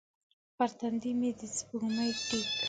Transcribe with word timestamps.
پر 0.55 0.69
تندې 0.79 1.11
مې 1.19 1.31
د 1.39 1.39
سپوږمۍ 1.57 2.11
ټیک 2.27 2.47